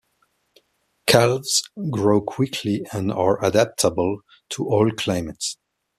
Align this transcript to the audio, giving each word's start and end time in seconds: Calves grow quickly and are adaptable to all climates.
Calves 1.05 1.61
grow 1.91 2.21
quickly 2.21 2.81
and 2.91 3.11
are 3.11 3.37
adaptable 3.45 4.21
to 4.49 4.65
all 4.67 4.89
climates. 4.89 5.57